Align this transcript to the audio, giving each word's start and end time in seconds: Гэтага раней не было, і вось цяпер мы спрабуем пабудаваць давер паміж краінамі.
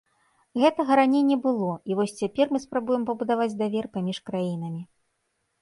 Гэтага 0.61 0.95
раней 0.99 1.23
не 1.31 1.37
было, 1.43 1.69
і 1.91 1.99
вось 2.01 2.15
цяпер 2.21 2.45
мы 2.55 2.63
спрабуем 2.65 3.05
пабудаваць 3.11 3.55
давер 3.63 3.85
паміж 3.99 4.17
краінамі. 4.31 4.83